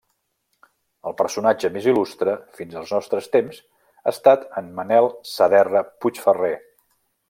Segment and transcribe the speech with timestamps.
[1.09, 3.63] El personatge més il·lustre fins als nostres temps
[4.03, 6.57] ha estat en Manel Saderra Puigferrer.